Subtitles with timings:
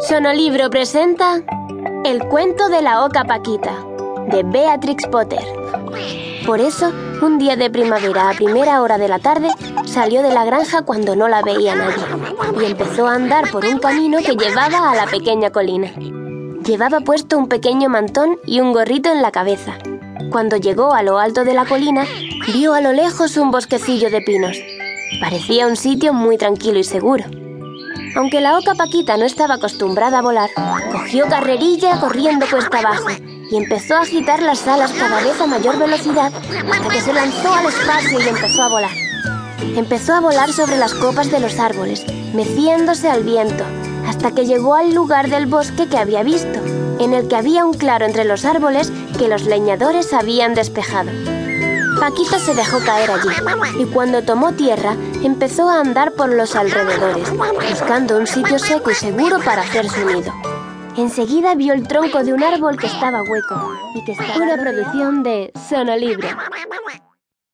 [0.00, 1.42] Sonolibro presenta
[2.04, 3.72] El cuento de la oca Paquita,
[4.28, 5.44] de Beatrix Potter.
[6.46, 6.92] Por eso,
[7.22, 9.50] un día de primavera a primera hora de la tarde,
[9.84, 12.04] salió de la granja cuando no la veía nadie
[12.60, 15.92] y empezó a andar por un camino que llevaba a la pequeña colina.
[16.64, 19.78] Llevaba puesto un pequeño mantón y un gorrito en la cabeza.
[20.30, 22.04] Cuando llegó a lo alto de la colina,
[22.52, 24.58] vio a lo lejos un bosquecillo de pinos.
[25.20, 27.24] Parecía un sitio muy tranquilo y seguro.
[28.16, 30.50] Aunque la oca Paquita no estaba acostumbrada a volar,
[30.90, 33.08] cogió carrerilla corriendo cuesta abajo
[33.50, 36.32] y empezó a agitar las alas cada vez a mayor velocidad
[36.70, 38.90] hasta que se lanzó al espacio y empezó a volar.
[39.76, 42.04] Empezó a volar sobre las copas de los árboles,
[42.34, 43.64] meciéndose al viento,
[44.06, 46.58] hasta que llegó al lugar del bosque que había visto,
[46.98, 51.10] en el que había un claro entre los árboles que los leñadores habían despejado.
[52.00, 53.28] Paquita se dejó caer allí
[53.78, 57.30] y cuando tomó tierra empezó a andar por los alrededores,
[57.70, 60.32] buscando un sitio seco y seguro para hacer su nido.
[60.96, 64.36] Enseguida vio el tronco de un árbol que estaba hueco y que estaba...
[64.36, 66.28] Una producción de Sonolibro.